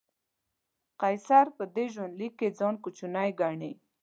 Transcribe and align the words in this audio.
قیصر 1.01 1.45
په 1.57 1.63
دې 1.75 1.85
ژوندلیک 1.93 2.33
کې 2.39 2.55
ځان 2.59 2.75
کوچنی 2.83 3.29
ګڼي. 3.41 3.71